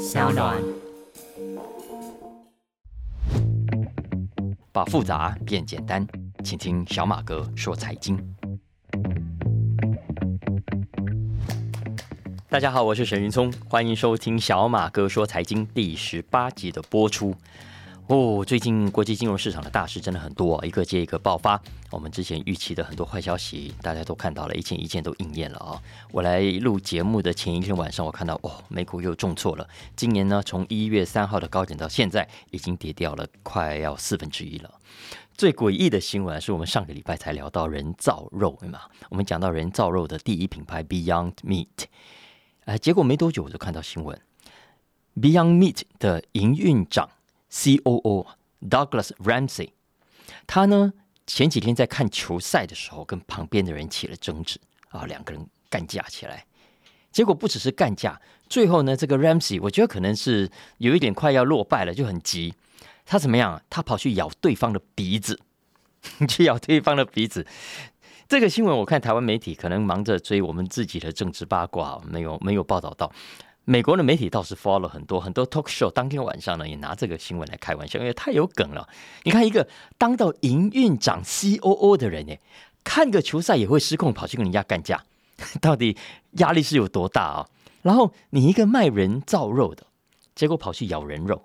[0.00, 0.56] 小暖。
[4.72, 6.06] 把复杂变简单，
[6.42, 8.18] 请听小马哥说财经。
[12.48, 17.34] 大家好，我是沈云聪，欢迎收听小马哥说财经第十八集的播出。
[18.10, 21.62] 哦，最近国际金融市场的大事真的很多，一个接一个爆发。
[21.92, 25.80] 我们之前预期的很多坏消息，大家都看到了，一件一件都应验了啊！
[26.10, 29.68] 我来录节目的前一天晚上，我看到哦，美股又重挫了。
[29.94, 34.74] 今年呢，从一月三号的高点到现在，已经跌掉了快要四分之一了。
[35.36, 38.80] 最诡异的新闻是我们上个礼拜才聊到人造肉，对吗？
[39.10, 41.84] 我们讲到人造肉的第一品牌 Beyond Meat，
[42.64, 44.20] 哎，结果没多久我就看到新闻
[45.14, 47.08] ，Beyond Meat 的营运长。
[47.50, 48.26] C.O.O.
[48.62, 49.70] Douglas Ramsey，
[50.46, 50.92] 他呢
[51.26, 56.46] 前几天在看球赛的时候，跟旁边的人起了争执啊，两个人干架起来。
[57.12, 62.54] 结果不只是干架，最后呢，这个 Ramsey 我觉得可能是有一点快要落败了，就很急。
[63.04, 63.60] 他怎么样？
[63.68, 65.40] 他跑去咬对方的鼻子，
[66.28, 67.44] 去咬对方的鼻子。
[68.28, 73.10] 这个新闻我看台湾媒体可能忙着追我们自己的政治八卦，没有没有报道到。
[73.70, 78.88] 美国的媒体倒是 follow 很多很多 talk show，当天晚上呢也拿这个新闻来开玩笑，因为太有梗了。
[79.22, 82.40] 你看一个当到营运长 COO 的人，哎，
[82.82, 85.04] 看个球赛也会失控，跑去跟人家干架，
[85.62, 85.96] 到底
[86.38, 87.48] 压力是有多大啊？
[87.82, 89.86] 然后你一个卖人造肉的，
[90.34, 91.44] 结果跑去咬人肉，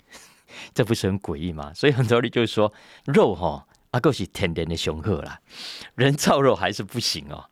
[0.72, 1.74] 这不是很诡异吗？
[1.74, 2.72] 所以很多人就是说
[3.04, 5.38] 肉哈，阿够是天然的雄厚啦，
[5.94, 7.49] 人造肉还是不行哦。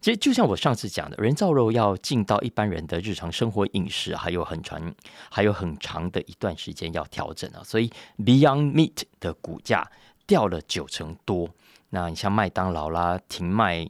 [0.00, 4.94] 其实就像我上次讲的，人造肉要进到一般人的日常生活饮食，还有很长、
[5.28, 7.60] 还有很长的一段时间要调整啊。
[7.64, 9.90] 所以 Beyond Meat 的股价
[10.26, 11.48] 掉了九成多。
[11.90, 13.88] 那你像麦当劳啦，停卖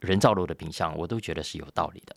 [0.00, 2.16] 人造肉的品相，我都觉得是有道理的。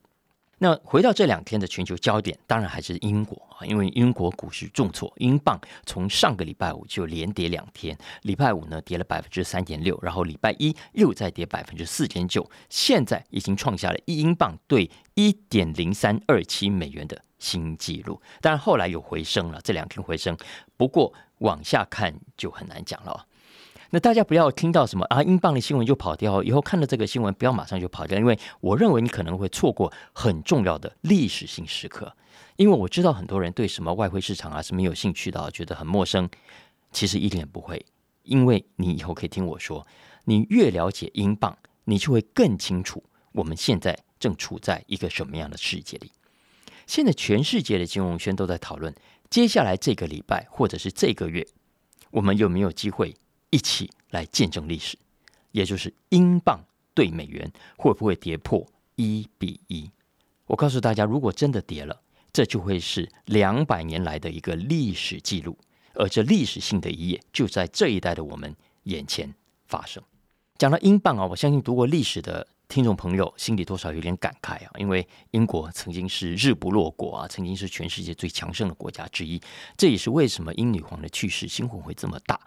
[0.63, 18.21] 那回到这两天的全球焦点，当然还是英国啊，因为英国股市重挫，英镑从上个礼拜五就连跌两天，礼拜五呢跌了百分之三点六，然后礼拜一又再跌百分之四点九，现在已经创下了一英镑兑一点零三二七美元的新纪录。
[18.39, 20.37] 当然后来有回升了，这两天回升，
[20.77, 23.27] 不过往下看就很难讲了。
[23.93, 26.41] 那大家不要听到什么啊，英镑的新闻就跑掉。
[26.41, 32.11] 以后看到这个新闻，不要马上就跑掉，因为我认为你可能会错过很重要的历史性时刻。
[32.55, 36.27] 因为我知道很多人对什么外汇市场啊是没有兴趣的，觉得很陌生。
[36.91, 37.85] 其实一点不会，
[38.23, 39.85] 因为你以后可以听我说，
[40.25, 46.11] 你越了解英镑，你就会更清楚我们现在正处在一个什么样的世界里。
[46.87, 48.91] 现在全世界的金融圈都在讨论，
[49.29, 51.45] 接下来这个礼拜或者是这个月，
[52.09, 53.15] 我们有没有机会？
[53.53, 54.97] 一起来见证历史，
[55.51, 56.59] 也就是英镑
[56.95, 57.47] 对美元
[57.77, 58.65] 会不会跌破
[58.95, 59.87] 一比一？
[60.47, 65.55] 我告诉大家，如果真的跌了，这就会是两百年来的一个历史记录，
[65.93, 68.55] 而这历史性的一页就在这一代的我们
[68.85, 69.31] 眼前
[69.67, 70.01] 发生。
[70.57, 79.39] 讲到英镑啊，我相信读过历史的听众朋友心里多少有点感慨啊，因为英国曾经是日不落国啊，曾经是全世界最强盛的国家之一，
[79.77, 82.39] 这也是为什么英女皇的去世新闻会这么大。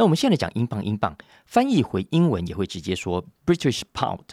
[0.00, 4.24] 那我们现在讲英镑，英镑翻译回英文也会直接说 British Pound。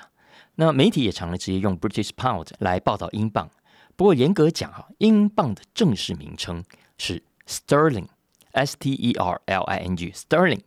[0.56, 3.52] 那媒体也常常直接用 British Pound 来报道英镑。
[3.98, 6.64] 不过严格讲哈，英镑的正式名称
[6.98, 10.62] 是 Sterling，S T E R L I N G，Sterling，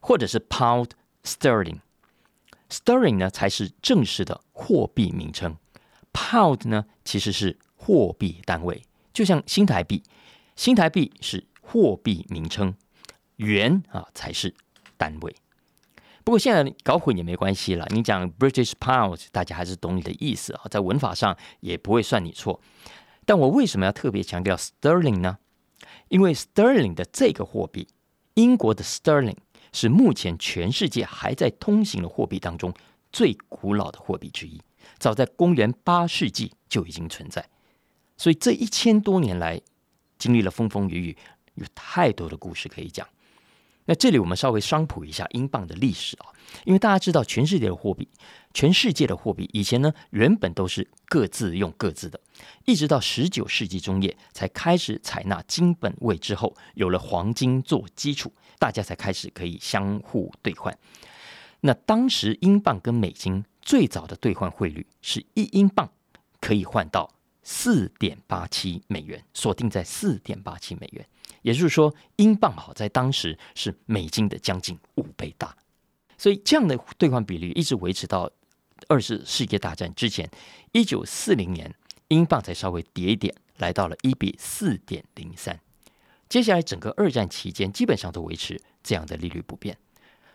[0.00, 0.92] 或者是 Pound
[1.24, 1.80] Sterling。
[2.70, 5.58] Sterling 呢才是正式的货币名称
[6.14, 8.82] ，Pound 呢其实是货币单位，
[9.12, 10.02] 就像新台币，
[10.56, 12.74] 新台币是货币名称。
[13.38, 14.54] 元啊才是
[14.96, 15.34] 单位，
[16.24, 17.86] 不过现在搞混也没关系了。
[17.90, 22.60] 你讲 British Pound，大家还是懂你的意思啊，在文法上也不会算你错。
[23.24, 25.38] 但我为什么要特别强调 Sterling 呢？
[26.08, 27.86] 因为 Sterling 的这个货币，
[28.34, 29.36] 英国的 Sterling
[29.72, 32.74] 是目前全世界还在通行的货币当中
[33.12, 34.60] 最古老的货币之一，
[34.98, 37.48] 早在公元八世纪就已经存在。
[38.16, 39.60] 所以这一千多年来，
[40.18, 41.16] 经历了风风雨雨，
[41.54, 43.06] 有太多的故事可以讲。
[43.88, 46.28] 那这里我们稍微商普一下英镑的历史啊，
[46.66, 48.06] 因为大家知道全世界的货币，
[48.52, 52.20] 全世界的货币以前呢原本都是各自用各自的，
[52.66, 60.78] 一直到十九世纪中叶才开始采纳金本位之后，有了黄金做基础，大家才开始可以相互兑换。
[61.60, 65.90] 那当时英镑跟美金最早的兑换汇率是一英镑
[66.42, 67.10] 可以换到
[67.42, 71.06] 四点八七美元，锁定在四点八七美元。
[71.42, 75.56] 也就是说，英镑好在当时是美金的将近五倍大，
[76.16, 78.30] 所以这样的兑换比率一直维持到
[78.88, 80.28] 二次世界大战之前，
[80.72, 81.74] 一九四零年，
[82.08, 85.58] 英镑才稍微跌一点，来到了一比四点零三。
[86.28, 89.76] 接下来整个二战期间，基本上都维持这样的利率不变。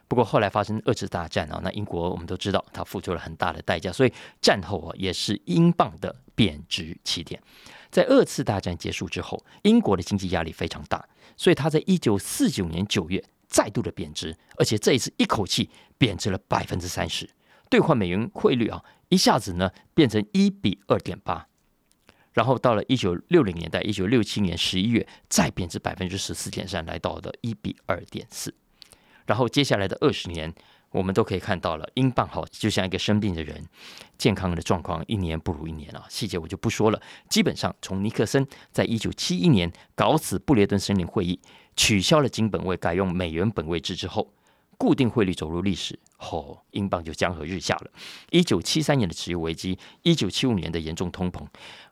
[0.08, 7.42] 不过后来发生二次大战啊，那英国我们都知道，它付出了很大的代价，所以战后啊也是英镑的贬值起点。
[7.94, 11.08] 在二次大战结束之后，英国的经济压力非常大，
[11.38, 15.70] 所以它在一九四九年九月再度的贬值，而且这一次一口气
[16.00, 17.30] 贬值了百分之三十，
[17.70, 21.48] 兑换美元汇率啊一下子呢变成一比二点八。
[22.32, 28.56] 然后到了一九六零年代，一九六七年十一月再贬值百分之十四点三，来到了一比二点四。
[29.28, 30.52] 然后接下来的二十年，
[30.94, 33.66] 我们都可以看到了，英镑好就像一个生病的人，
[34.18, 36.06] 健康的状况一年不如一年啊。
[36.08, 37.02] 细节我就不说了。
[37.28, 41.40] 基本上从尼克森在一九七一年搞死布列顿森林会议，
[41.76, 44.32] 取消了金本位，改用美元本位制之后，
[44.78, 46.00] 固定汇率走入历史。
[46.20, 47.92] 哦，英镑就江河日下了。
[48.30, 51.42] 一九七三年的石油危机，一九七五年的严重通膨。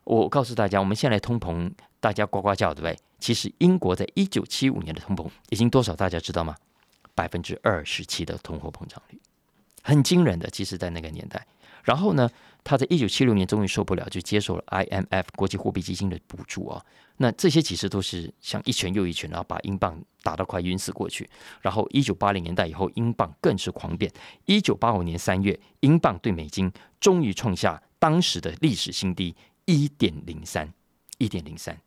[0.04, 2.96] 我告诉大家，我们现在通膨，大家呱呱叫，对不对？
[3.18, 5.94] 其实英国在一九七五年的通膨已经多少？
[5.94, 6.54] 大家知道吗？
[7.14, 9.20] 百分之二十七的通货膨胀率，
[9.82, 10.48] 很惊人的。
[10.50, 11.46] 其实，在那个年代，
[11.82, 12.30] 然后呢，
[12.64, 16.84] 他在一九七六年终于受不了，就接受了 IMF 国际货币基金的补助啊。
[17.18, 21.28] 那这些其实都是像一拳又一拳，然后把英镑打到快晕死过去。
[21.60, 24.10] 然后一九八零年代以后，英镑更是狂贬。
[24.46, 29.34] 一九八五年三月，英镑对美金终于创下当时的历史新低。
[29.64, 30.72] 一点零三，
[31.18, 31.80] 一点零三。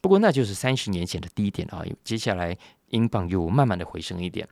[0.00, 1.84] 不过那就是三十年前的低点啊。
[2.02, 2.58] 接下来
[2.92, 4.48] 英镑又慢慢的回升一点。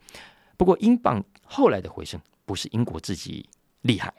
[0.59, 3.49] 不过英镑后来的回升不是英国自己
[3.83, 4.13] 厉害，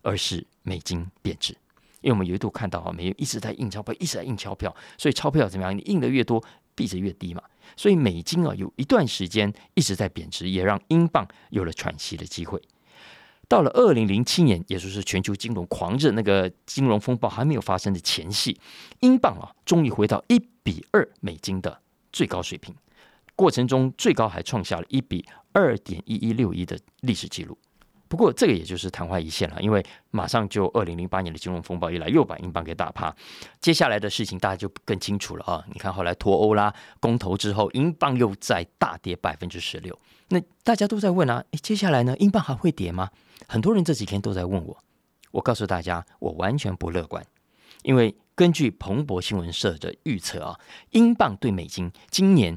[0.00, 1.54] 而是美金贬值。
[2.00, 5.76] 因为我们有一度看到啊，美元一直在印钞票，一直在印钞票，所以钞票怎么样？
[5.76, 6.42] 你印的越多，
[6.74, 7.42] 币值越低嘛。
[7.76, 12.60] 所以美金啊，有一段时间一直在贬值，也让英镑有了喘息的机会。
[13.48, 18.58] 到了二零零七年，也就是全球金融狂热那个金融风暴还没有发生的前夕，
[19.00, 21.80] 英镑啊，终于回到一比二美金的
[22.12, 22.74] 最高水平。
[23.36, 27.58] 过程中最高还创下了一比二点一一六一的历史记录。
[28.06, 33.12] 不过这个也就是昙花一现了，因为马上就二零零八年的金融风暴一来，又把英镑给打趴。
[33.60, 35.64] 接下来的事情大家就更清楚了啊！
[35.72, 39.98] 你看后来脱欧啦、公投之后，英镑又在大跌百分之十六。
[40.28, 43.10] 那大家都在问啊，接下来呢，英镑还会跌吗？
[43.48, 44.78] 很多人这几天都在问我，
[45.32, 47.24] 我告诉大家，我完全不乐观，
[47.82, 50.60] 因为根据彭博新闻社的预测啊，
[50.90, 52.56] 英镑对美金今年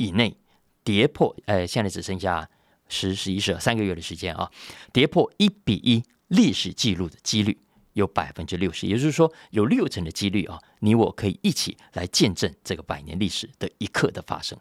[0.00, 0.34] 以内
[0.82, 2.48] 跌破，呃，现在只剩下
[2.88, 4.50] 十、十一、十二三个月的时间啊，
[4.94, 7.58] 跌破一比一历史记录的几率
[7.92, 14.58] 有百分之六十，也就是说，有六成的几率啊，你我可以一起来见证这个百年历史的一刻的发生。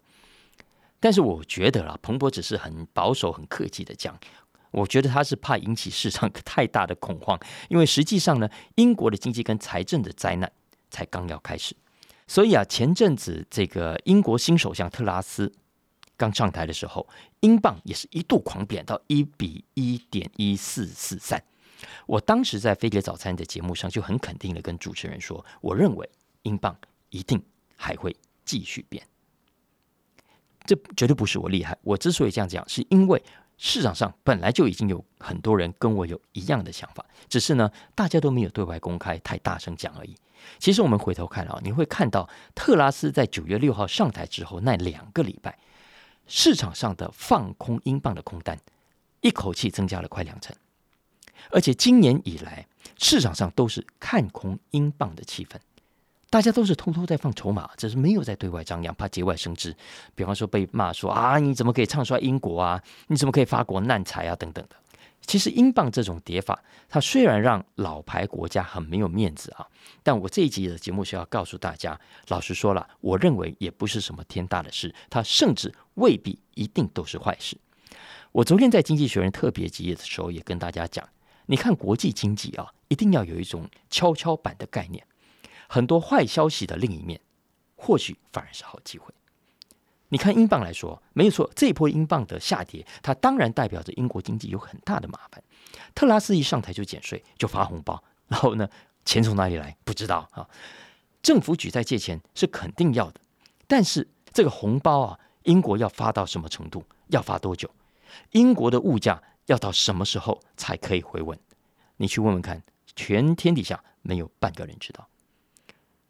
[1.00, 4.20] 但是我觉得啦，彭博只是很保守、很客气的讲。
[4.72, 7.40] 我觉得他是怕引起市场太大的恐慌，
[7.70, 10.52] 因为实际上呢，英国的经济跟财政的灾难
[10.92, 11.74] 才刚要开始。
[12.30, 15.52] 所以啊，前阵子这个英国新首相特拉斯
[16.16, 17.10] 刚上台的时候，
[17.40, 21.44] 英镑也是一度狂贬到一比一点一四四三。
[22.06, 26.08] 我当时在飞碟早餐的节目上就很肯定的跟主持人说，我认为
[26.44, 26.78] 英镑
[27.10, 27.42] 一定
[27.76, 28.16] 还会
[28.46, 29.04] 继续贬。
[30.66, 33.22] 这绝对不是我厉害，我之所以这样讲，是因为。
[33.62, 40.16] 市场上本来就已经有很多人跟我有一样的想法，只是呢，大家都没有对外公开，太大声讲而已。
[40.58, 45.60] 其实我们回头看啊，你会看到特拉斯在九月六号上台之后那两个礼拜，
[46.26, 48.58] 市场上的放空英镑的空单
[49.20, 50.56] 一口气增加了快两成，
[51.52, 52.66] 而且今年以来
[52.98, 55.58] 市场上都是看空英镑的气氛。
[56.30, 59.76] 大家都是偷偷在放筹码，只是没有在对外张扬，怕节外生枝。
[60.14, 62.82] 比方说被骂说啊，你怎么可以唱衰英国啊？
[63.08, 64.36] 你怎么可以发国难财啊？
[64.36, 64.76] 等等的。
[65.26, 69.68] 其实英镑这种跌法，它虽然让老牌国家很没有面子啊，
[70.04, 77.58] 但我这一集的节目是要告诉大家，老实说了，我认为也不是什么天大的事，它甚至未必一定都是坏事。
[78.32, 81.08] 我昨天在《经济学人》特别集页的时候也跟大家讲，
[81.48, 85.04] 你看国际经济啊，一定要有一种跷跷板的概念。
[85.70, 87.22] 很多坏消息的另一面，
[87.76, 89.14] 或许反而是好机会。
[90.10, 95.44] 你看英镑来说，没有错，这一波英镑的下跌，它当然代表着英国经济有很大的麻烦。
[95.94, 98.68] 特拉斯一上台就减税，就发红包，然后呢，
[99.06, 99.78] 钱从哪里来？
[99.84, 100.50] 不知道啊。
[101.22, 103.22] 政府举债借钱是肯定要的，
[103.68, 106.84] 但是这个红包啊，英国要发到什么程度？
[107.10, 107.70] 要发多久？
[108.32, 111.38] 英国的物价要到什么时候才可以回稳？
[111.98, 112.64] 你去问问看，
[112.96, 115.08] 全天底下没有半个人知道。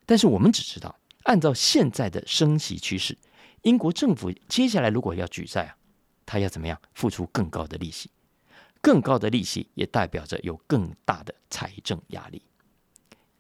[0.09, 3.15] 但是我们只知道，按照现在的升息趋势，
[3.61, 5.77] 英国政府接下来如果要举债啊，
[6.25, 8.09] 他要怎么样付出更高的利息？
[8.81, 12.41] 更高的利息也代表着有更大的财政压力。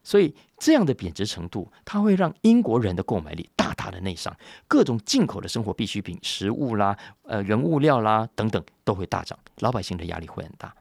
[0.03, 10.75] 所以这样的贬值程度，它会让英国人的购买力大大的内伤，各种进口的生活必需品、食物啦、呃原物料啦等等都会大涨，老百姓的压力会很大。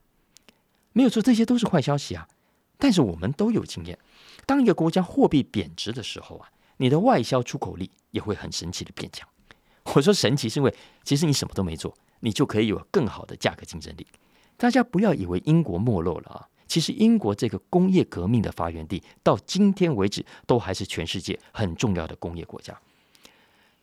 [0.93, 2.29] 没有错，这些都是坏消息啊。
[2.77, 3.99] 但是我们都有经验，
[4.49, 9.29] 当一个国家货币贬值的时候啊，你的外销出口力也会很神奇的变强。
[9.95, 10.75] 我说神奇是因为
[11.05, 14.07] 其实你什么都没做，你就可以有更好的价格竞争力。
[14.57, 22.75] 大家不要以为英国没落了啊，其实英国这个工业革命的发源地，到今天为止都还是全世界很重要的工业国家。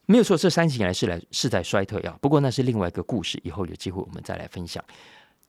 [0.08, 2.18] 没有错，这三十年来是来是在衰退啊。
[2.20, 4.84] 不过那是另外一个故事，以后有机会我们再来分享。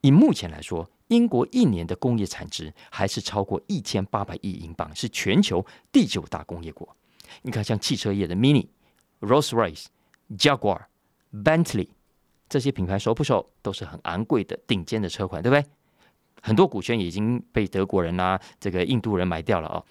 [0.03, 6.97] 以目前来说，英国一年的工业产值还是超过一千八百亿英镑，是全球第九大工业国。
[7.43, 8.67] 你看，像汽车业的 Mini、
[9.21, 9.87] Rolls-Royce、
[10.37, 10.87] Jaguar、
[11.33, 11.89] Bentley
[12.49, 13.49] 这些品牌熟不熟？
[13.63, 15.65] 都是很昂贵的顶尖的车款，对不对？
[16.43, 19.85] 很多股权已经被德国人啊、这个印度人买掉了啊，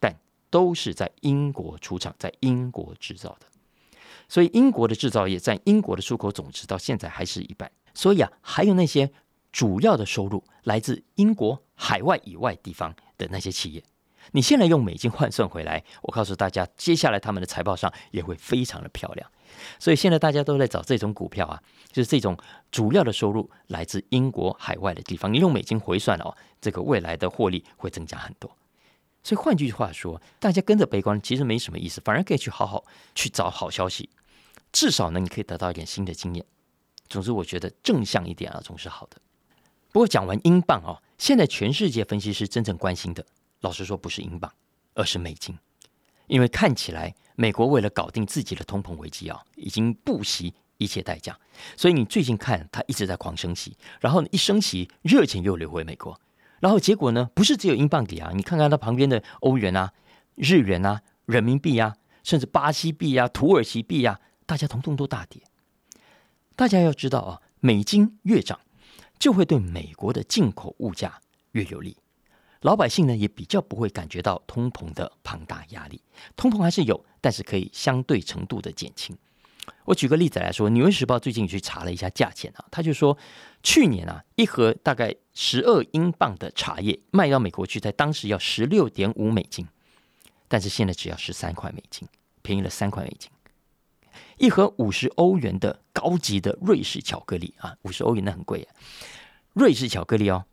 [0.00, 0.14] 但
[0.48, 3.46] 都是在英国出厂，在英国制造的。
[4.28, 7.70] 所以，英国的制造业占英国的出口总值到现在还是一半。
[7.92, 9.12] 所以啊，还有那些。
[9.54, 13.84] 主要的收入来自英国海外以外地方的那些企业，
[14.32, 19.30] 你现在用美金换算回来，我告诉大家，接下来他们的财报上也会非常的漂亮。
[19.78, 22.36] 所以现在大家都在找这种股票啊，就是这种
[22.72, 28.50] 主要的收入来自英国海外的地方，你用美金回算哦，这个未来的获利会增加很多。
[29.22, 32.84] 所以换句话说，大家跟着悲观其实没什么意思，反而可以去好好
[33.14, 34.10] 去找好消息，
[34.72, 36.44] 至少呢，你可以得到一点新的经验。
[37.08, 39.18] 总之，我觉得正向一点啊，总是好的。
[39.94, 43.24] 不过讲完英镑哦，现在全世界分析师真正关心的，
[43.60, 44.52] 老实说不是英镑，
[44.94, 45.56] 而是美金，
[46.26, 51.38] 因为看起来美国为了搞定自己的通膨危机啊，已经不惜一切代价。
[51.76, 56.20] 所以你最近看它一直在狂升息，然后一升息，热钱又流回美国，
[56.58, 59.92] 然后结果呢不是只有英镑跌啊，你看看它旁边的欧元啊、
[60.34, 65.40] 日元啊、人民币啊，甚至巴西币啊、土耳其币啊，大家统统都大跌。
[66.56, 68.58] 大家要知道啊，美金越涨。
[69.18, 71.20] 就会对美国的进口物价
[71.52, 71.96] 越有利，
[72.60, 76.02] 老百姓呢也比较不会感觉到通膨的庞大压力。
[76.36, 79.16] 通膨还是有，但是可以相对程度的减轻。
[79.86, 83.16] 我举个例子来说，《纽约时报》最近去查了一下价钱啊，他就说
[83.62, 89.66] 去年啊一盒大概十二英镑的茶叶卖到美国去，在当时要十六点五美金，
[90.48, 92.06] 但是现在只要十三块美金，
[92.42, 93.30] 便宜了三块美金。
[94.44, 98.74] 一盒五十欧元的高级的瑞士巧克力啊，五十欧元那很贵啊。
[99.54, 100.44] 瑞士巧克力哦，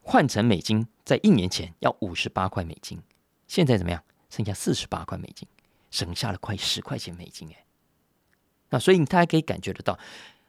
[0.00, 3.00] 换成美金，在一年前要五十八块美金，
[3.48, 4.00] 现在怎么样？
[4.30, 5.48] 剩下四十八块美金，
[5.90, 7.64] 省下了快十块钱美金哎。
[8.70, 9.98] 那所以大家可以感觉得到，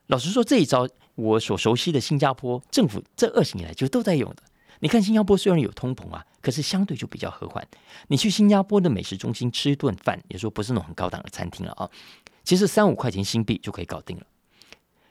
[0.05, 4.43] 老实说这一招，我所熟悉的新加坡政府这二十年来就都在用的。
[4.81, 7.67] 你看新加坡虽然有通膨啊，可是相对就比较和缓。
[8.09, 11.89] 你去新加坡的美食中心吃一顿饭，也说不是那种很高档的餐厅了啊。
[12.43, 14.25] 其实三五块钱新币就可以搞定了，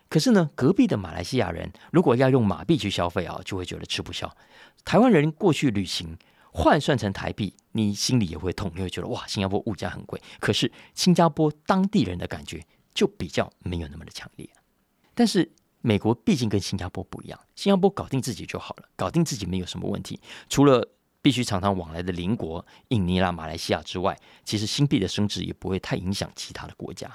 [0.07, 4.31] 可是呢，隔壁的马来西亚人如果要用马币去消费啊，就会觉得吃不消。
[4.85, 6.15] 台湾人过去旅行
[6.51, 10.21] 换算成台币，你心里也会痛，你会觉得哇，新加坡物价很贵。
[10.39, 12.63] 可是新加坡当地人的感觉
[12.93, 14.47] 就比较没有那么的强烈。
[15.15, 20.19] 但是美国毕竟跟新加坡不一样，新加坡搞定自己就好了，搞定自己没有什么问题。
[20.47, 20.87] 除了
[21.23, 27.09] 必须常常往来的邻国印尼啦、马来西亚之外，其实新币的升值也不会太影响其他的国家。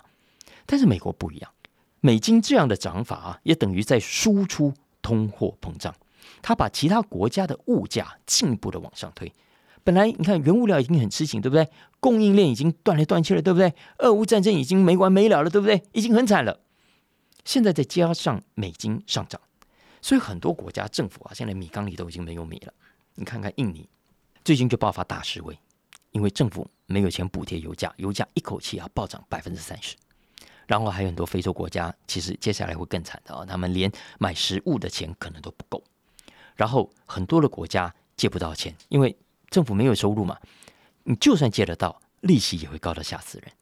[0.66, 1.52] 但是美国不一样，
[2.00, 4.72] 美金这样的涨法啊，也等于在输出
[5.02, 5.94] 通货膨胀，
[6.42, 9.32] 它把其他国家的物价进一步的往上推。
[9.84, 11.68] 本来你看原物料已经很吃紧，对不对？
[12.00, 13.74] 供应链已经断来断去了，对不对？
[13.98, 15.82] 俄乌战争已经没完没了了，对不对？
[15.92, 16.60] 已经很惨了。
[17.44, 19.40] 现在再加上美金上涨，
[20.02, 22.72] 所以很多国家政府啊，现在米缸里都已经没有米了。
[23.14, 23.88] 你看看印尼，
[24.48, 25.58] 最近就爆发大示威，
[26.10, 29.94] 因为政府没有钱补贴油价，油价一口气啊暴涨百分之三十。
[30.66, 33.44] 然后还有很多非洲国家，其实接下来会更惨的啊！
[33.44, 35.84] 他们连买食物的钱可能都不够。
[36.56, 39.14] 然后很多的国家借不到钱，因为
[39.50, 40.38] 政府没有收入嘛。
[41.02, 43.52] 你就算借得到，利息也会高到吓死人。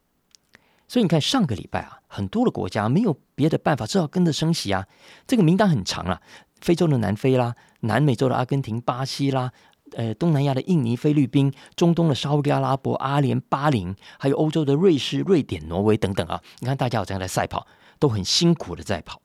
[0.86, 4.86] 所以你看，上个礼拜啊，很多的国家没有别的办法，只好跟着升息啊。
[5.26, 6.22] 这个名单很长啊，
[6.60, 9.52] 非洲的南非啦，南美洲的阿根廷、巴西啦。
[9.92, 16.42] 呃，东南亚的印尼、菲律宾，中东的沙特阿拉伯、阿联、巴林，还有欧洲的瑞士、瑞典、挪威等等啊！
[16.58, 17.66] 你看，大家好像在赛跑，
[17.98, 19.22] 都很辛苦的在跑。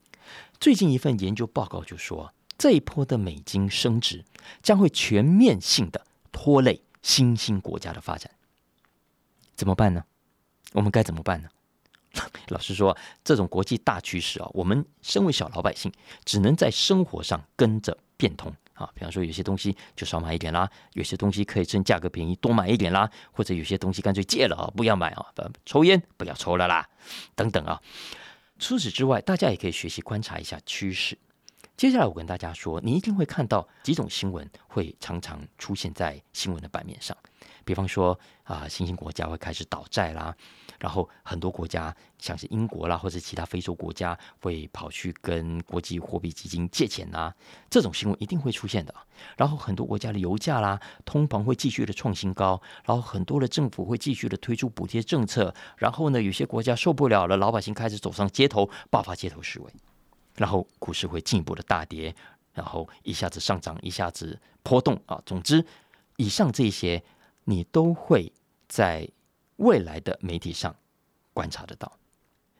[0.59, 4.23] 最近一份研究报告就说，这一波的美金升值
[4.61, 8.31] 将会全面性的拖累新兴国家的发展。
[9.55, 10.03] 怎么办呢？
[10.73, 11.49] 我们该怎么办呢？
[12.49, 15.91] 老实说，这种国际大趋势啊，我们身为小老百姓，
[16.23, 18.53] 只能在生活上跟着变通。
[18.81, 25.25] 啊，比方说有些东西就少买一点啦，有些东西可以趁价格便宜多买一点啦，或者有些东西干脆戒了啊，不要买啊，
[25.65, 26.87] 抽烟不要抽了啦，
[27.35, 27.81] 等等啊。
[28.59, 31.17] 除此之外，大家也可以学习观察一下趋势。
[31.77, 37.17] 接下来我跟大家说，你一定会看到几种新闻会常常出现在新闻的版面上。
[37.65, 40.35] 比方说啊，新兴国家会开始倒债啦，
[40.81, 47.31] 然后很多国家像是英国啦，或者其他非洲国家会跑去跟国际货币基金借钱啦，
[47.69, 48.93] 这种新闻一定会出现的。
[49.37, 59.71] 然后很多国家的油价啦，通膨会继续的创新高，然后很多的政府会继续的推出补贴政策，然后呢，有些国家受不了了，老百姓开始走上街头，爆发街头示威。
[60.37, 62.15] 然后股市会进一步的大跌，
[62.53, 65.21] 然后一下子上涨，一下子波动啊。
[65.27, 65.63] 总之，
[66.15, 67.03] 以上这些
[67.43, 68.33] 你都会
[68.67, 69.07] 在
[69.61, 70.75] 未来的媒体上
[71.33, 71.91] 观察得到，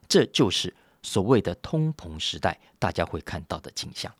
[0.08, 4.14] 这就是所谓的通膨时代大家会看到的景象。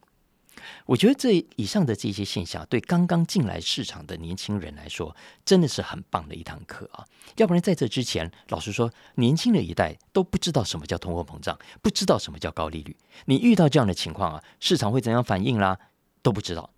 [0.86, 7.06] 我觉得这以上的这些现象，对刚刚进来市场的年轻人来说，真的是很棒的一堂课啊！
[7.38, 12.96] 要不然在这之前，老实说，年轻的一代都不知道什么叫通货膨胀，不知道什么叫高利率。
[13.26, 15.80] 你遇到这样的情况啊，市场会怎样反应啦，
[16.22, 16.70] 都不知道。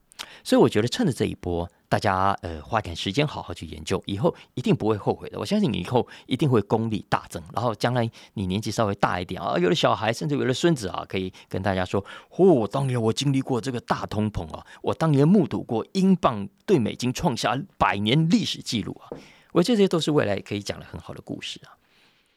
[0.44, 1.70] 所以我觉得趁着这一波。
[1.90, 5.38] 大家呃花点时间好好去研究，以后一定不会后悔的。
[5.38, 19.16] 我相信你以后一定会功力大增，然后将来你年纪稍微大一点啊，有了小孩，甚至有了孙子啊，可以跟大家说：哦，当年我经历过这个大通膨啊，我当年目睹过英镑对美金创下百年历史记录啊。
[19.52, 21.78] 我这些都是未来可以讲的很好的故事啊。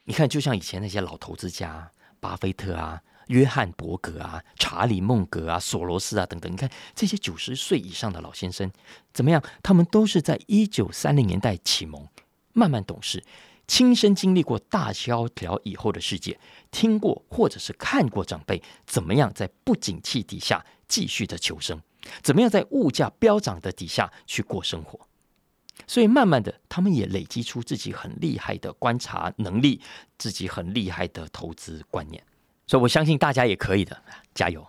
[0.05, 3.01] 你看，就像以前那些老投资家，巴菲特啊。
[3.27, 8.71] 约翰伯格啊，查理孟格啊，索罗斯啊，等等，你看这些九十岁以上的老先生
[9.13, 9.43] 怎么样？
[9.63, 12.07] 他们都是在一九三零年代启蒙，
[12.53, 13.25] 慢慢懂事，
[13.67, 16.39] 亲身经历过大萧条以后的世界，
[16.71, 21.81] 听过或者是看过长辈怎么样在不景气底下继续的求生，
[22.23, 25.01] 怎么样在物价飙涨的底下去过生活，
[25.89, 29.81] 所以慢慢的，他们也累积出自己很厉害的观察能力，
[30.17, 32.23] 自己很厉害的投资观念。
[32.67, 33.97] 所以，我相信大家也可以的，
[34.35, 34.67] 加油！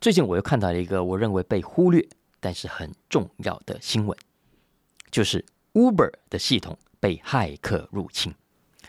[0.00, 2.06] 最近我又看到了一个我认为被忽略
[2.40, 4.16] 但是很重要的新闻，
[5.10, 5.44] 就是
[5.74, 8.34] Uber 的系统被骇客入侵。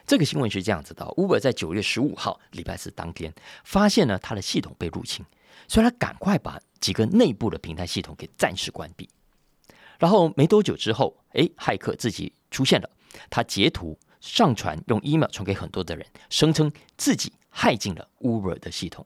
[0.05, 3.33] 这个新闻是这样子的：Uber 在九月十五号礼拜四当天
[3.65, 5.25] 发现呢，它的系统被入侵，
[5.67, 9.09] 所以他赶快把几个内部的平台系统给暂时关闭。
[9.99, 12.89] 然后没多久之后，哎，骇客自己出现了，
[13.29, 17.33] 他截图上传，用 email 传给很多的人，声称自己。
[17.59, 19.03] 害进了 Uber 的系统。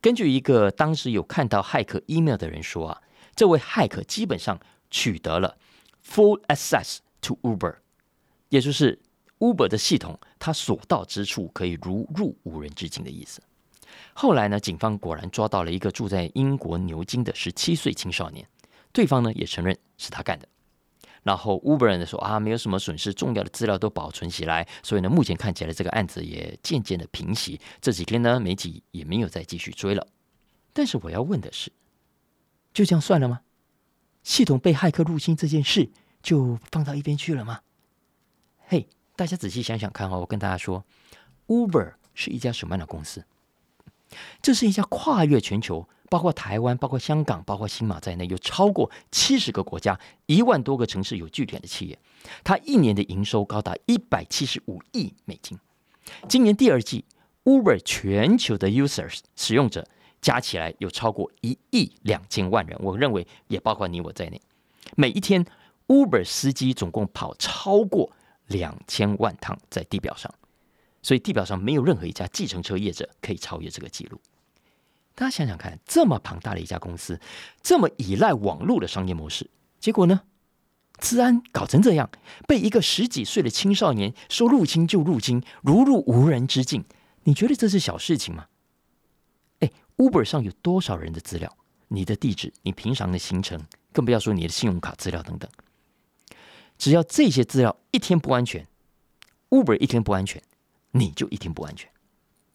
[0.00, 3.00] 根据一个当时有看到骇客 email 的人说啊，
[3.36, 4.58] 这位骇客基本上
[4.90, 5.56] 取得了
[6.04, 7.76] full access to Uber，
[8.48, 8.98] 也就是
[9.38, 13.40] Uber 的系统，他所到之处可以如入无人之境的意思。
[14.14, 18.44] 后来呢，警方果然抓到了一个住在英国牛津的十七岁青少年，
[18.92, 20.48] 对方呢也承认是他干的。
[21.22, 27.60] 然后 Uber 人说啊，没有什么损失，重要的资料都保存起来，所以呢，目前看起来这个案子也渐渐的平息。
[27.80, 30.06] 这几天呢，媒体也没有再继续追了。
[30.72, 31.70] 但是我要问的是，
[32.72, 33.40] 就这样算了吗？
[34.22, 35.90] 系统被骇客入侵这件事
[36.22, 37.60] 就放到一边去了吗？
[38.66, 40.84] 嘿，大家仔细想想看哦，我跟大家说
[41.46, 43.24] ，Uber 是一家什么样的公司？
[44.42, 45.88] 这是一家跨越全球。
[46.08, 49.96] 包括台湾、包括香港、包括新马在内，有超过七十个国家、
[50.26, 51.96] 一万多个城市有据点的企业，
[52.42, 55.56] 它一年的营收高达一百七十五亿美金。
[56.28, 57.04] 今年第二季
[57.44, 59.86] ，Uber 全球的 users 使用者
[60.20, 64.40] 加起来有超过一亿两千万人，我认为也包括你我在内。
[64.96, 65.46] 每一天
[65.86, 68.10] ，Uber 司机总共跑超过
[68.48, 70.34] 两千万趟在地表上，
[71.02, 74.20] 所以地表上没有任何一家计程车业者可以超越这个记录。
[75.14, 77.20] 大家想想看，这么庞大的一家公司，
[77.62, 80.22] 这么依赖网络的商业模式，结果呢？
[80.98, 82.10] 治安搞成这样，
[82.46, 86.84] 被一个十几岁的青少年说入侵就入侵，如入无人之境。
[87.24, 88.46] 你觉得这是小事情吗？
[89.60, 91.56] 哎，Uber 上有多少人的资料？
[91.88, 93.60] 你的地址、你平常的行程，
[93.92, 95.50] 更不要说你的信用卡资料等等。
[96.78, 98.66] 只要这些资料一天不安全
[99.48, 100.42] ，Uber 一天不安全，
[100.92, 101.90] 你就一定不安全。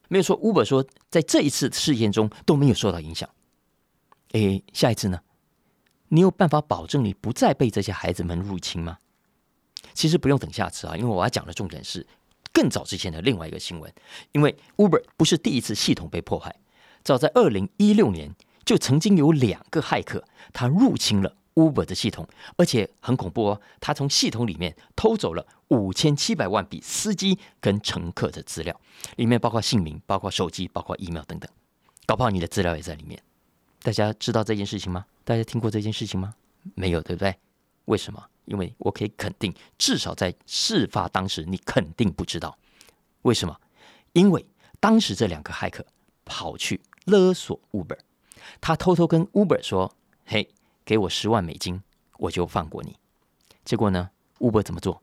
[0.08, 3.28] 没有说，Uber 说在这一次事件中都没有受到影响。
[4.32, 5.20] 诶，下一次呢？
[6.08, 8.98] 你有办法保证你不再被这些孩子们入侵吗？
[9.94, 12.06] 其实不用等下次啊，因为我要讲的重点是
[12.52, 13.92] 更早之前的另外一个新闻。
[14.32, 16.54] 因为 Uber 不是第一次系统被破坏，
[17.02, 20.22] 早在二零一六年就曾经有两个骇客
[20.52, 21.34] 他入侵了。
[21.56, 28.80] Uber 的系统，而且很恐怖哦，他从系统里面偷走了五千七百万笔司机跟乘客的资料，
[29.16, 31.50] 里面包括姓名、包括手机、包括 email 等等，
[32.06, 33.20] 搞不好你的资料也在里面。
[33.82, 35.06] 大家知道这件事情吗？
[35.24, 36.34] 大家听过这件事情吗？
[36.74, 37.34] 没有，对不对？
[37.86, 38.22] 为什么？
[38.44, 42.56] 因为我可以肯定，至少在事发当时，你肯定不知道。
[43.22, 43.56] 为什么？
[44.12, 44.46] 因为
[44.78, 45.84] 当时这两个骇客
[46.24, 47.98] 跑去勒索 Uber，
[48.60, 49.92] 他偷偷跟 Uber 说
[50.24, 50.48] ：“嘿，
[50.86, 51.82] 给我十万美金，
[52.16, 52.96] 我就放过你。”
[53.62, 55.02] 结果呢？Uber 怎么做？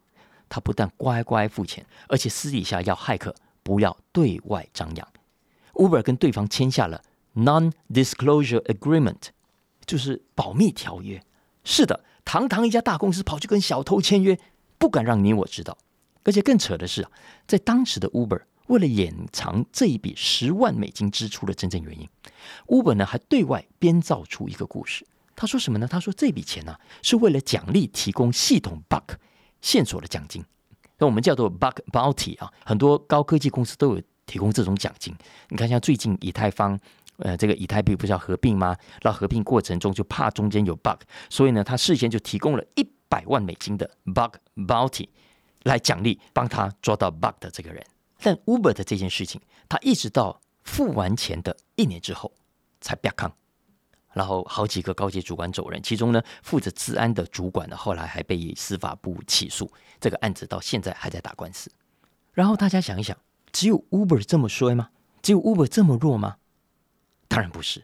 [0.50, 5.08] 他不但乖乖付钱，而且私底下要骇客不要对外张扬。
[5.74, 7.04] Uber 跟对方签下了
[7.36, 9.30] Non-Disclosure Agreement，
[9.86, 11.24] 就是保密条约。
[11.64, 14.40] 是的，堂堂一家大公司跑去跟小偷签约，
[14.78, 15.78] 不敢让你我知道。
[16.24, 17.12] 而且更扯的是啊，
[17.48, 22.08] 在当时的 Uber 为了掩藏这一笔十万美金支出的真正原因
[22.68, 25.06] ，Uber 呢还对外编造出一个故事。
[25.36, 25.88] 他说什么呢？
[25.88, 29.14] 他说这笔钱呢是为了奖励提供系统 bug
[29.62, 30.44] 线索的奖金，
[30.98, 32.52] 那我们叫做 bug bounty 啊。
[32.66, 35.16] 很多高科技公司都有提供这种奖金。
[35.50, 36.80] 你看，像最近以太坊，
[37.18, 38.76] 呃，这个以太币不是要合并吗？
[39.02, 45.08] 那合并过程中就怕中间有 bug，所以呢，他事先就提供了一百万美金的 bug bounty。
[45.64, 47.82] 来奖励帮他抓到 bug 的这个人，
[48.22, 52.34] 但 Uber 的这件事情，他一直到付完钱的一年之后
[52.82, 53.34] 才别康，
[54.14, 61.72] 然后好几个高级主管走人，其中呢负责治安的主管呢，后来还被司法部起诉，这个案子到现在还在打官司。
[62.32, 63.18] 然后大家想一想，
[63.52, 64.90] 只有 Uber 这么衰吗？
[65.22, 66.38] 只有 Uber 这么弱吗？
[67.28, 67.84] 当然不是。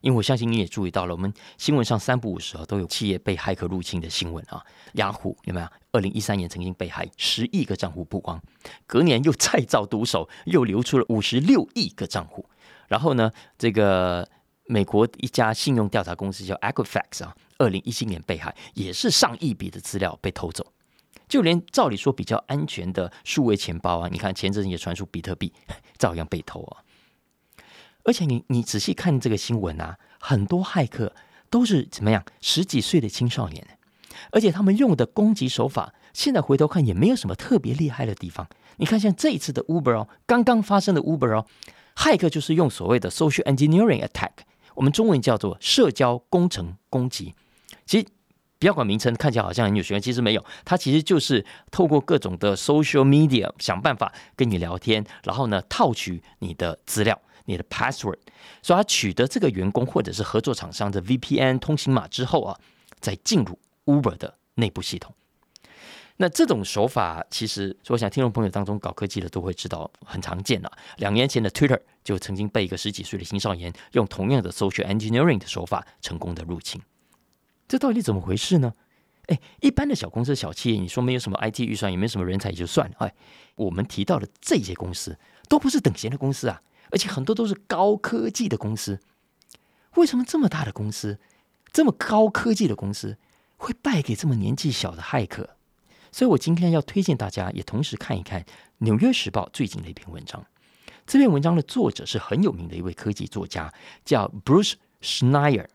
[0.00, 4.62] 因为我相信你也注意到了，我们新闻上三不五时啊都有企业被骇客入侵的新闻啊。
[4.94, 5.66] 雅虎有没有？
[5.92, 8.38] 二零一三年曾经被害十亿个账户曝光，
[8.86, 12.44] 隔年又再造毒手，又流出了五十六亿个账户。
[12.86, 14.28] 然后呢，这个
[14.66, 20.72] 美国一家信用调查公司叫 Equifax 啊，二零一七年被害也是上亿笔的资料被偷走。
[21.28, 25.52] 就连照理说比较安全的数位钱包啊，你看前阵也传出比特币
[25.98, 26.84] 照样被偷啊。
[28.04, 31.14] 而且你你仔细看这个新闻啊，很多骇客
[31.48, 33.78] 都是怎么样十几岁的青少年，
[34.30, 38.46] 而且他们用的攻击手法，现在回头看也没有什么特别厉害的地方。
[38.76, 41.46] 你看像这一次的 Uber 哦，刚刚发生的 Uber 哦，
[41.96, 44.32] 骇客就是用所谓的 social engineering attack，
[44.74, 47.34] 我们中文叫做社交工程攻击。
[47.86, 48.06] 其实
[48.58, 57.20] 不要管名称，看起来好像很有学问，其实没有，它其实就是透过各种的 social media 想办法跟你聊天，然后呢套取你的资料。
[57.46, 58.16] 你的 password，
[58.62, 62.58] 所以他取得这个员工或者是合作厂商的 VPN 通行码之后啊，
[63.00, 65.14] 再进入 Uber 的内部系统。
[66.16, 70.70] 那这种手法其实，我想听众朋友当中搞科技的都会知道，很常见了。
[70.98, 76.80] 两年前的 Twitter 就曾经被一个十几岁的青少年用同样的 social engineering 的手法成功的入侵。
[77.66, 78.72] 这到底怎么回事呢？
[79.26, 82.94] 哎，一般的小公司、小企业，你说没有什么 IT 预算，也没什么人才也就算了。
[82.98, 83.14] 哎，
[83.56, 86.62] 我们提到的这些公司都不是等闲的公司啊。
[86.90, 89.00] 而且很多都是高科技的公司，
[89.96, 91.18] 为什么这么大的公司，
[91.72, 93.16] 这么高科技的公司
[93.56, 95.53] 会败给这么年纪小的骇客？
[96.14, 98.40] 所以我今天要推荐大家也同时看一看
[98.78, 100.46] 《纽约时报》最近的一篇文章。
[101.04, 103.74] 这篇文章的作者是很有名的一位科技作家，
[104.04, 105.66] 叫 Bruce Schneier。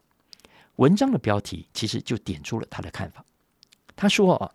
[0.78, 3.26] 文章的标题其实就点出了他的看法。
[3.98, 4.54] 他说啊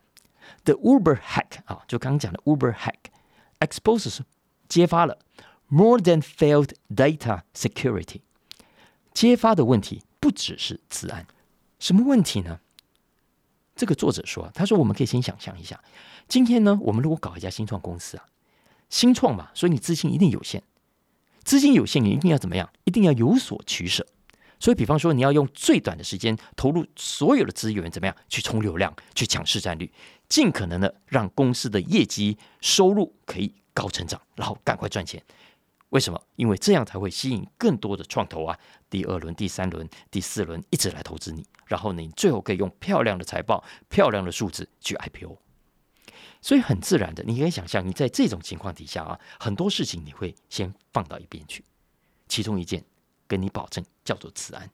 [0.64, 3.10] ，The Uber hack 啊，就刚讲的 Uber hack
[3.60, 4.20] exposes
[4.66, 5.18] 揭发了。
[5.68, 8.22] More than failed data security，
[9.12, 11.26] 揭发的问题不只是治安，
[11.78, 12.60] 什么问题呢？
[13.74, 15.82] 这个作者说，他说我们可以先想象一下，
[16.28, 18.24] 今天呢，我们如果搞一家新创公司啊，
[18.88, 20.62] 新创嘛，所以你资金一定有限，
[21.42, 22.70] 资金有限，你一定要怎么样？
[22.84, 24.06] 一定要有所取舍。
[24.60, 29.92] 所以，比方说，你要用最短的时间投入所有的资源，怎么样去冲流量，去抢市占率，
[30.28, 35.22] 尽可能的让公司的业绩收入可以高成长，然后赶快赚钱。
[35.94, 36.20] 为什么？
[36.34, 38.58] 因为这样才会吸引更多的创投啊！
[38.90, 45.38] 第二轮、第三轮、第四轮一直来投资你，然后你最后可以用漂亮的财报、漂亮的数字去 IPO。
[46.40, 51.64] 所以很自然的，你可以想象，你在这种情况底下啊，很多事情你会先放到一边去。
[52.26, 52.84] 其中一件
[53.28, 54.68] 跟你保证叫做治安，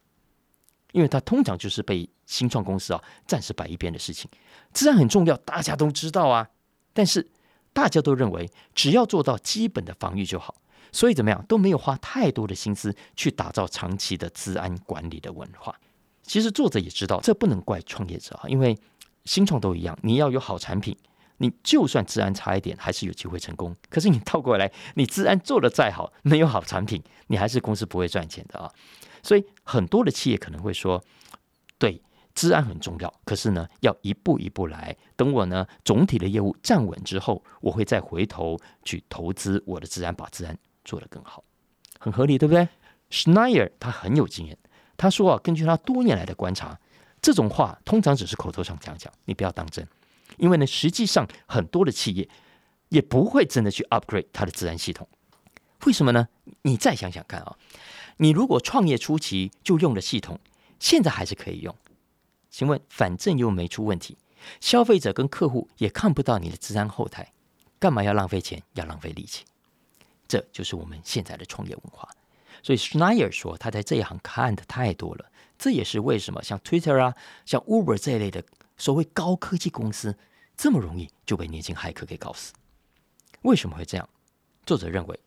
[0.92, 4.30] 因为它通常就是被新创公司啊暂时摆一边的事情。
[4.72, 6.48] 治安很重要，大家都知道啊，
[6.94, 7.30] 但是
[7.74, 10.56] 大家都认为只要做到基本的防御就好。
[10.92, 15.74] 所以怎么样都没有花太多的心思去打造长期的治安管理的文化。
[16.22, 18.78] 其实作者也知道，这不能怪创业者啊，因为
[19.24, 20.96] 新创都一样，你要有好产品，
[21.38, 23.74] 你就算治安差一点，还是有机会成功。
[23.88, 28.70] 可是你倒过来，你治安做的再好，没有好产品，你还是公司不会赚钱的啊。
[29.22, 31.02] 所以很多的企业可能会说，
[31.78, 32.00] 对，
[32.34, 34.96] 治安很重要，可是呢，要一步一步来。
[35.16, 40.56] 等我呢总体的业务站稳之后，我会再回头去投资我的治安，把治安。
[40.90, 41.44] 做得更好，
[42.00, 42.68] 很合理，对不对
[43.12, 44.58] ？Schneier 他很有经验，
[44.96, 46.76] 他说啊，根据他多年来的观察，
[47.22, 49.86] 这种话通常只是口头上讲讲，你不要当真。
[50.36, 52.28] 因为呢，实际上很多的企业
[52.88, 55.08] 也不会真的去 upgrade 它的治安系统。
[55.86, 56.26] 为什么呢？
[56.62, 57.56] 你再想想看啊，
[58.16, 60.40] 你如果创业初期就用的系统，
[60.80, 61.72] 现在还是可以用。
[62.50, 64.18] 请问，反正又没出问题，
[64.60, 67.32] 消费者跟客户也看不到你的治安后台，
[67.78, 69.44] 干嘛要浪费钱，要浪费力气？
[70.30, 72.08] 这就是我们现在的创业文化。
[72.62, 75.26] 所以，Schneier 说他在这一行看的太多了，
[75.58, 77.12] 这也是为什么像 Twitter 啊、
[77.44, 78.44] 像 Uber 这一类的
[78.76, 80.16] 所谓高科技公司
[80.56, 82.52] 这么容易就被年轻骇客给搞死。
[83.42, 84.08] 为什么会这样？
[84.64, 85.18] 作者认为，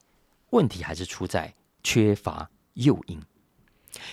[0.51, 3.21] 问题还是出在缺乏诱因。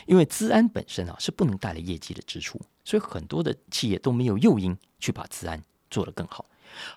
[0.06, 6.44] 因为资安本身啊是不能带来业绩的支出，所以很多的企业都没有诱因去把资安做得更好。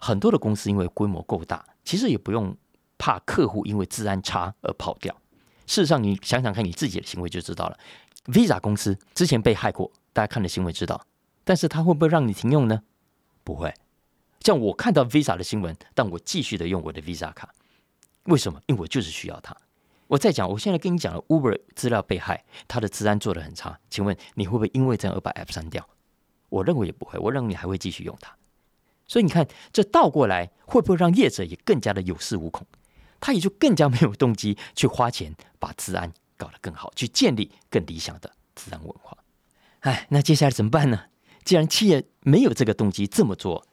[0.02, 2.56] 很多的公司因为规模够大，其实也不用
[3.04, 5.14] 怕客户因为治安差而跑掉。
[5.68, 7.78] 事实上，你想想看你自己的行为就知道了。
[8.28, 11.06] Visa 公司之前被害过，大家看了新闻知道，
[11.44, 12.82] 但是它会不会让你停用呢？
[13.44, 13.74] 不会。
[14.40, 17.54] 像我看到 Visa 的新闻，但我继续的用我的 Visa 卡，
[18.28, 18.62] 为什么？
[18.68, 19.54] 因为我就是需要它。
[20.08, 23.78] 我再讲，我现在跟你讲了，Uber 资料被害，它的治安做的很差。
[23.90, 25.86] 请问你会不会因为这样而把 App 删掉？
[26.48, 28.34] 我认为也不会，我认为你还会继续用它。
[29.06, 32.66] 所以你看，这倒过来会不会让业者也更加的有恃无恐？
[33.24, 39.18] 他也就更加没有动机去花钱把治安搞得更好，去建立更理想的治安文化。
[39.80, 41.06] 哎，那接下来怎么办呢？
[41.46, 43.66] 既然企业没有这个动机这么做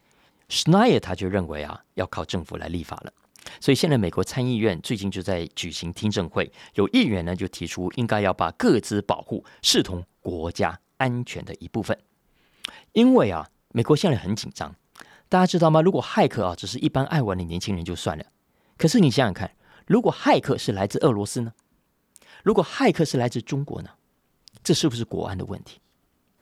[0.47, 3.11] ，Schneier 他就认为啊，要靠政府来立法了。
[3.59, 11.99] 所以现在美国参议院最近就在举行听证会，有议员呢就提出，应该要把各自保护视同国家安全的一部分。
[12.93, 14.73] 因为啊，美国现在很紧张，
[15.27, 15.81] 大家知道吗？
[15.81, 18.23] 如果骇客啊只是一般爱玩的年轻人就算了，
[18.81, 19.51] 可是你想想看，
[19.85, 21.53] 如果骇客是来自俄罗斯呢？
[22.41, 23.91] 如果骇客是来自中国呢？
[24.63, 25.79] 这是不是国安的问题？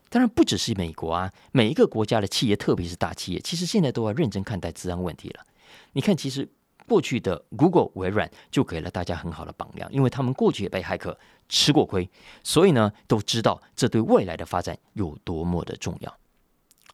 [0.07, 5.45] 当然不只是美国啊，每一个国家的企业，特别是大企业，其实现在都要认真看待治安问题了。
[5.91, 6.47] 你看，其实。
[6.87, 11.15] 过去的 Google、微软就给了大家很好的榜样，因为他们过去也被骇客
[11.47, 12.09] 吃过亏，
[12.43, 16.17] 所以呢都知道这对未来的发展有多么的重要。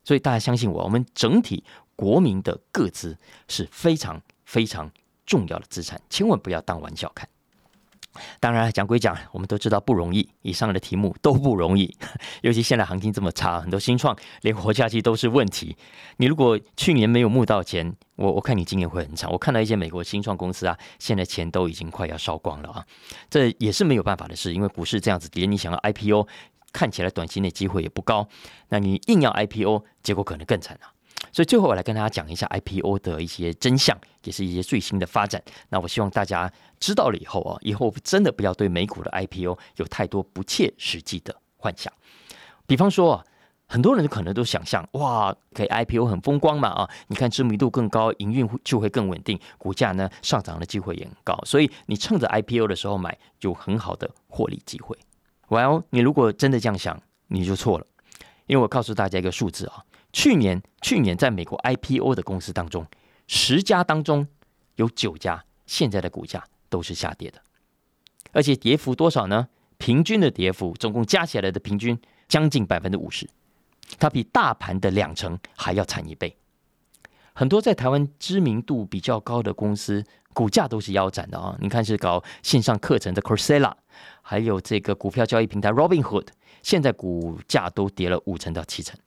[0.03, 1.63] 所以大家相信我，我们整体
[1.95, 4.91] 国民的各资是非常非常
[5.25, 7.27] 重要的资产，千万不要当玩笑看。
[8.39, 10.29] 当然讲归讲，我们都知道不容易。
[10.41, 11.93] 以上的题目都不容易，
[12.43, 15.75] 尤其现在行情这么差，很多新创连活下去都是问题。
[16.15, 19.29] 你如果去年没有募到钱，我我看你今年会很惨。
[19.29, 22.85] 我看到一些美国新创公司啊，现在钱都已经快要烧光了啊，
[23.29, 26.25] 这也是没有办法的事，因为股市这样子跌，你想要 IPO，
[26.71, 28.29] 看起来短期内机会也不高。
[28.69, 30.87] 那你硬要 IPO，结果可能更惨了。
[31.31, 35.41] 所以最后我来跟大家讲一下 IPO 的一些真相，也是一些最新的发展。
[35.69, 41.91] 那我希望大家知道了以后啊，以后真的不要对美股的 IPO 有太多不切实际的幻想。
[42.67, 43.25] 比方说啊，
[43.67, 54.97] 很多人可能都想象哇，可以 IPO 很风光嘛啊，你看知名度更高，营运就会更稳定，股价呢上涨的机会也很高，所以你趁着 IPO 的时候买，有很好的获利机会。
[55.47, 57.85] Well，你如果真的这样想，你就错了，
[58.47, 59.83] 因为我告诉大家一个数字啊。
[60.15, 62.87] 去年，去年在美国 IPO 的公司当中，
[63.27, 64.25] 十家当中
[64.75, 67.41] 有九家现在的股价都是下跌的，
[68.31, 69.49] 而且跌幅多少呢？
[69.77, 71.99] 平均的跌幅，总共加起来的平均
[72.29, 73.27] 将近百分之五十，
[73.99, 76.33] 它比大盘的两成还要惨一倍。
[77.33, 80.01] 很多在台湾知名度比较高的公司，
[80.33, 81.57] 股价都是腰斩的啊！
[81.59, 83.73] 你看是搞线上课程的 Coursera，
[84.21, 86.27] 还有这个股票交易平台 Robinhood，
[86.63, 88.97] 现在股价都跌了五成到七成。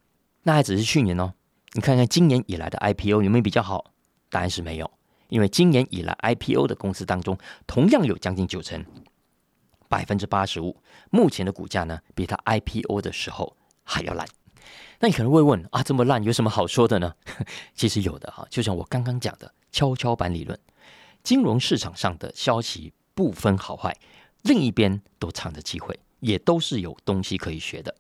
[0.48, 1.34] 那还只是去年哦，
[1.74, 3.92] 你看看今年以来的 IPO 有没有比较好？
[4.30, 4.90] 答案是没有，
[5.28, 8.82] 因为今年以来 IPO 的公司当中，同样有将近九成，
[9.90, 10.74] 百分之八十五，
[11.11, 14.26] 目前的股价呢，比它 IPO 的时候还要烂。
[15.00, 17.14] 那你可能会问啊，这么烂有什么好说的呢？
[17.76, 20.58] 其实有的哈，就像我刚刚讲的跷跷板理论，
[21.22, 23.94] 金融市场上的消息不分好坏，
[24.44, 27.94] 另一边都藏着机会，也都是有东西可以学的。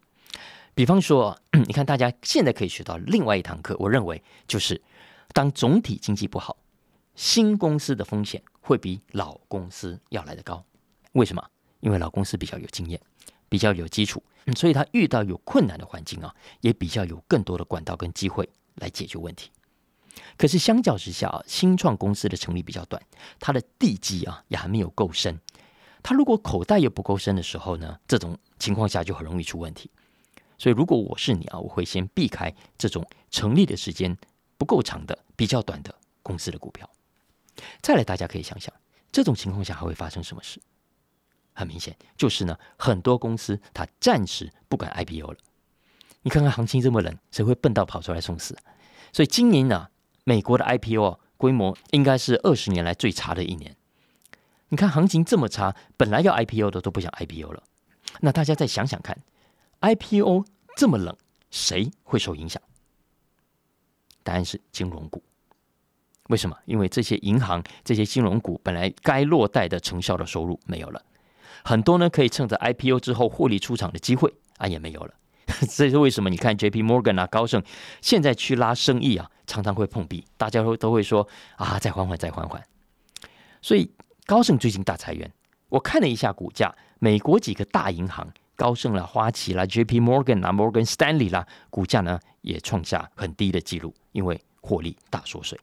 [0.78, 1.36] 比方说，
[1.66, 3.74] 你看，大家现在可以学到另外一堂课。
[3.80, 4.80] 我认为，就是
[5.32, 6.56] 当总体经济不好，
[7.16, 10.64] 新公司的风险会比老公司要来得高。
[11.14, 11.44] 为什么？
[11.80, 13.00] 因为老公司比较有经验，
[13.48, 14.22] 比较有基础，
[14.56, 19.50] 所以他遇到有困难的环境啊，也比较有更多的管道跟机会来解决问题。
[20.36, 23.02] 可是相较之下啊，新创公司的成立比较短，
[23.40, 25.40] 它的地基啊也还没有够深。
[26.04, 29.90] 它如果口袋也不够深的时候呢，这种情况下就很容易出问题。
[30.58, 34.16] 所以，如果我是你啊，我会先避开这种成立的时间
[34.56, 36.90] 不够长的、比较短的公司的股票。
[37.80, 38.74] 再来，大家可以想想，
[39.12, 40.60] 这种情况下还会发生什么事？
[41.54, 45.38] 很明显，就是呢，很多公司它暂时不敢 IPO 了。
[46.22, 48.56] 你看看行情这么冷，谁会笨到跑出来送死？
[49.12, 49.88] 所以今年呢，
[50.24, 53.76] 美国的 IPO 规模应该是二十年来最差的一年。
[54.68, 57.62] 你看行情这么差，本来要 IPO 的都不想 IPO 了。
[58.20, 59.18] 那大家再想想看
[59.80, 60.44] ，IPO
[60.76, 61.16] 这么冷，
[61.50, 62.60] 谁会受影响？
[64.22, 65.22] 答案是金融股。
[66.28, 66.56] 为什么？
[66.66, 71.02] 因为这些银行、这些金融股本来该落袋的成效的收入没有了，
[71.64, 75.14] 很多呢可以趁着 IPO 之后获利出场的机会啊也没有了。
[75.70, 76.28] 这是为什么？
[76.28, 76.82] 你看 J.P.
[76.82, 77.62] Morgan 啊、高盛
[78.02, 82.62] 现在去拉生意啊，常常会碰壁，大家都都会说啊，再缓缓，再缓缓。
[83.62, 83.90] 所以
[84.26, 85.32] 高盛最近大裁员，
[85.70, 90.00] 我看了一下股价，美国几个大银行，高盛啦、花旗啦、J.P.
[90.00, 95.56] Morgan 啦、Morgan Stanley 啦，股价呢也创下很低的记录，因为获利大缩水。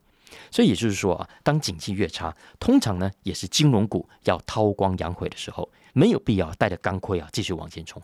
[0.50, 8.02] 所以也就是说啊，当景气越差，通常呢也是金融股要韬光养晦的时候，没有必要带着钢盔啊继续往前冲。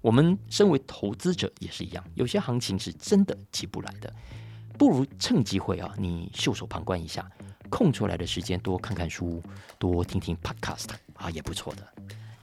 [0.00, 4.12] 我们身为投资者也是一样，有些行情是真的起不来的，
[4.76, 7.24] 不如趁机会啊，你袖手旁观一下，
[7.70, 9.40] 空出来的时间多看看书，
[9.78, 11.93] 多听听 podcast 啊，也不错的。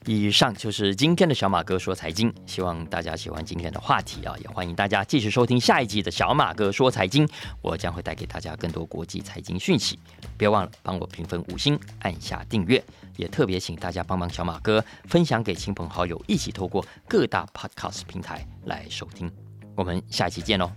[0.06, 6.72] 以上就是今天的小马哥说财经希望大家喜欢今天的话题啊也欢迎大家继续收听下一集的小马哥。
[6.72, 7.28] 说财经
[7.62, 10.00] 我将会带给大家更多国际财经讯息。
[10.38, 12.84] 别忘了帮我评分五星按下订阅
[13.16, 19.32] 也特别请大家帮帮小马哥分享给亲朋好友一起透过各大 podcast 平台来收听。
[19.76, 20.72] 我们下期见喽